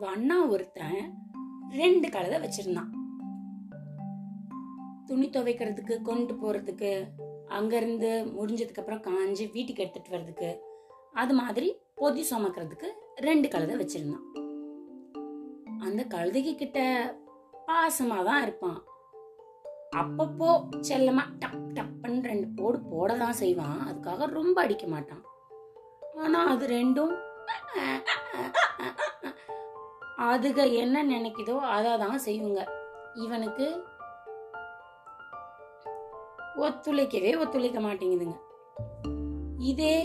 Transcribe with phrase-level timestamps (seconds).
[0.00, 1.00] வண்ணா ஒருத்தன்
[1.80, 2.90] ரெண்டு கழுதை வச்சிருந்தான்.
[5.06, 6.90] துணி துவைக்கிறதுக்கு கொண்டு போறதுக்கு
[7.56, 10.50] அங்கிருந்து முடிஞ்சதுக்கு அப்புறம் காஞ்சி வீட்டுக்கு எடுத்துட்டு வர்றதுக்கு
[11.22, 12.88] அது மாதிரி பொதி சுமக்கிறதுக்கு
[13.26, 14.26] ரெண்டு கழுதை வச்சிருந்தான்.
[15.86, 16.78] அந்த கழுதைக்கு கிட்ட
[17.68, 18.80] பாசமா தான் இருப்பான்.
[20.00, 20.50] அப்பப்போ
[20.88, 23.78] செல்லமா டப் டப்புன்னு ரெண்டு போடு போட தான் செய்வான்.
[23.88, 25.24] அதுக்காக ரொம்ப அடிக்க மாட்டான்.
[26.22, 27.14] ஆனா அது ரெண்டும்
[30.30, 32.60] அதுக என்ன நினைக்குதோ அதை தான் செய்யுங்க.
[33.14, 33.66] இவனுக்கு
[36.56, 38.36] ஒத்துழைக்கவே ஒத்துழைக்க மாட்டேங்குதுங்க.
[39.70, 39.96] இதே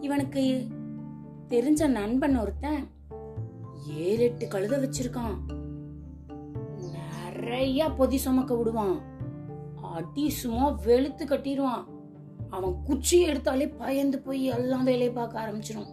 [0.00, 0.42] இவனுக்கு
[1.48, 2.82] தெரிஞ்ச நண்பன் ஒருத்தன்
[3.86, 5.36] ஏழு எட்டு கழுத வச்சிருக்கான்.
[6.96, 8.98] நிறைய பொதி சுமக்க விடுவான்.
[9.94, 11.84] அடி சும்மா வெளுத்து கட்டிடுவான்
[12.50, 15.90] அவன் குச்சி எடுத்தாலே பயந்து போய் எல்லாம் வேலையை பார்க்க ஆரம்பிச்சிடும்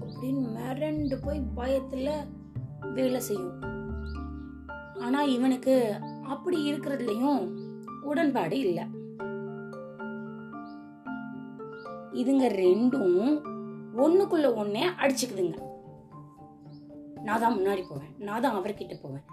[0.00, 2.10] அப்படின்னு மிரண்டு போய் பயத்துல
[2.94, 3.60] வேலை செய்யும்.
[5.00, 7.40] ஆனா இவனுக்கு அப்படி இருக்கிறதுலயும்
[8.02, 8.86] உடன்பாடு இல்ல.
[12.12, 13.16] இதுங்க ரெண்டும்
[13.96, 15.56] ஒண்ணுக்குள்ள ஒன்றே அடிச்சுக்குதுங்க.
[17.22, 18.14] நான் தான் முன்னாடி போவேன்.
[18.18, 19.24] நான் தான் அவர்கிட்ட போவேன்.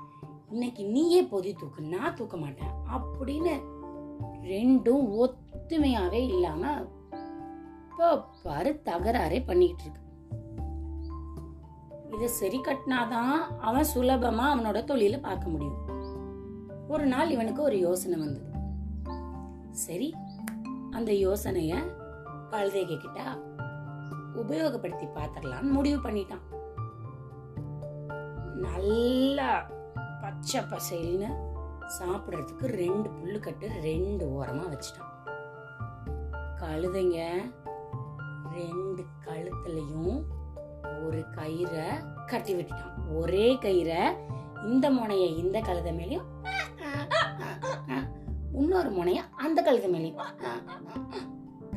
[0.50, 2.74] இன்னைக்கு நீயே பொதி தூக்கு நான் தூக்க மாட்டேன்.
[2.96, 3.54] அப்படின்னு
[4.44, 6.88] ரெண்டும் ஒத்துமையாவே இல்லாம
[8.00, 10.04] இப்போ பாரு தகராறே பண்ணிக்கிட்டு இருக்கு.
[12.16, 15.82] இதை சரி கட்டினாதான் அவன் சுலபமா அவனோட தொழில பார்க்க முடியும்.
[16.88, 18.52] ஒரு நாள் இவனுக்கு ஒரு யோசனை வந்தது.
[19.72, 20.16] சரி
[20.92, 21.82] அந்த யோசனைய
[22.52, 23.20] கழுதைக கிட்ட
[24.44, 26.46] உபயோகப்படுத்தி பார்த்துடலாம்னு முடிவு பண்ணிட்டான்.
[28.68, 29.52] நல்லா
[30.22, 31.32] பச்சை பசைல்னு
[32.00, 35.14] சாப்பிடுறதுக்கு ரெண்டு புல்லுக்கட்டு ரெண்டு ஓரமா வச்சிட்டான்.
[36.62, 37.20] கழுதைங்க
[38.60, 40.18] ரெண்டு கழுத்துலயும்
[41.06, 41.88] ஒரு கயிறை
[42.32, 42.96] கட்டி விட்டுட்டான்.
[43.20, 44.02] ஒரே கயிறை
[44.70, 46.28] இந்த முனைய இந்த கழுத மேலயும்
[48.60, 50.20] இன்னொரு முனைய அந்த கழுத மேலயும்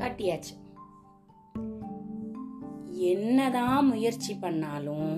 [0.01, 0.55] கட்டியாச்சு.
[3.12, 5.12] என்னதான் முயற்சி பண்ணாலும்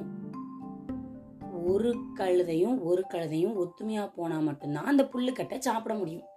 [1.71, 6.28] ஒரு கழுதையும் ஒரு கழுதையும் ஒத்துமையா போனா மட்டும்தான் அந்த புல்லுக்கட்டை சாப்பிட முடியும்.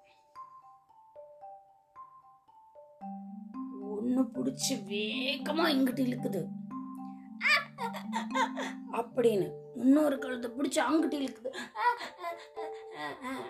[4.17, 6.39] ஒண்ணு பிடிச்சி வேகமா இங்கிட்டு இழுக்குது.
[9.00, 9.47] அப்படின்னு
[9.81, 11.50] இன்னொரு கழுத்தை பிடிச்சி அங்கிட்டு இழுக்குது.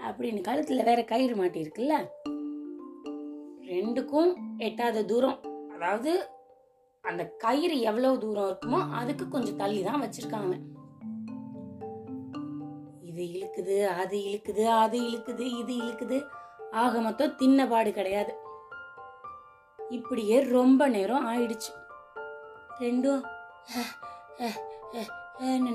[0.07, 1.97] அப்படின்னு கழுத்துல வேற கயிறு மாட்டி இருக்குல்ல
[3.69, 4.31] ரெண்டுக்கும்
[4.67, 5.39] எட்டாத தூரம்.
[5.75, 6.11] அதாவது
[7.03, 10.55] அந்த கயிறு எவ்வளவு தூரம் இருக்குமோ அதுக்கு கொஞ்சம் தள்ளி தான் வச்சிருக்காங்க.
[13.09, 16.19] இது இழுக்குது அது இழுக்குது அது இழுக்குது இது இழுக்குது.
[16.83, 18.33] ஆக மொத்தம் தின்ன பாடு கிடையாது.
[19.95, 21.71] இப்படியே ரொம்ப நேரம் ஆயிடுச்சு.
[22.79, 23.23] ரெண்டும்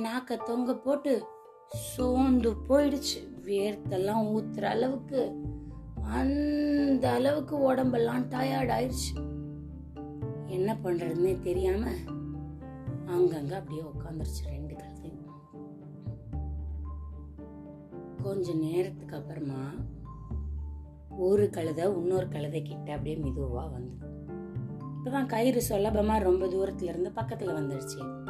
[0.06, 1.12] நாக்க தொங்க போட்டு
[1.90, 3.20] சோர்ந்து போயிடுச்சு.
[3.48, 5.20] வேர்த்தெல்லாம் ஊத்துற அளவுக்கு
[6.18, 9.12] அந்த அளவுக்கு உடம்பெல்லாம் டயர்ட் ஆயிடுச்சு.
[10.56, 11.84] என்ன பண்றதுன்னே தெரியாம
[13.12, 15.30] அங்கங்க அப்படியே உட்காந்துருச்சு ரெண்டு கழுதையும்
[18.22, 19.62] கொஞ்ச நேரத்துக்கு அப்புறமா
[21.18, 24.06] ஒரு கழுதை இன்னொரு கழுதை கிட்ட அப்படியே மெதுவாக வந்து.
[24.78, 28.20] இப்பதான் கயிறு சுலபமா ரொம்ப தூரத்துல இருந்து பக்கத்துல வந்துடுச்சு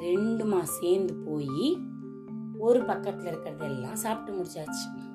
[0.00, 1.78] ரெண்டுமா சேர்ந்து போய்
[2.58, 5.06] ஒரு பக்கத்துல இருக்கிறதெல்லாம் சாப்பிட்டு முடிச்சாச்சு.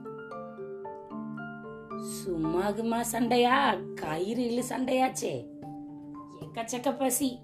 [2.26, 3.76] சும்மாகுமா சண்டையா?
[3.96, 5.48] கயிறு இல்லை சண்டையாச்சே.
[6.42, 7.40] எக்கச்சக்க பசி.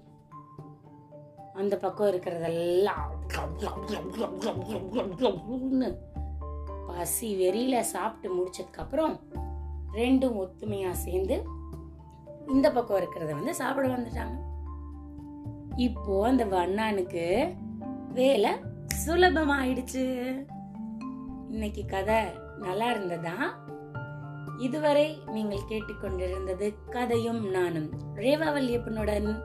[1.54, 2.98] அந்த பக்கம் இருக்கிறதெல்லாம்
[6.90, 9.20] பசி வெறியில சாப்பிட்டு முடிச்சதுக்கு அப்புறம்
[9.92, 11.42] ரெண்டும் ஒத்துமையா சேர்ந்து
[12.46, 14.36] இந்த பக்கம் இருக்கிறத வந்து சாப்பிட வந்துட்டாங்க.
[15.76, 17.54] இப்போ அந்த வண்ணானுக்கு
[18.12, 18.50] வேலை
[19.06, 20.04] சுலபமாயிடுச்சு.
[21.50, 22.20] இன்னைக்கு கதை
[22.58, 23.36] நல்லா இருந்ததா?
[24.58, 29.42] இதுவரை நீங்கள் கேட்டுக்கொண்டிருந்தது கதையும் நானும் ரேவா வல்லியப்பனுடன்.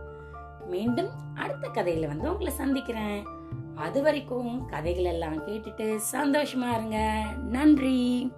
[0.66, 3.26] மீண்டும் அடுத்த கதையில வந்து உங்களை சந்திக்கிறேன்.
[3.76, 7.26] அது வரைக்கும் கதைகள் எல்லாம் கேட்டுட்டு சந்தோஷமா இருங்க.
[7.50, 8.32] நன்றி.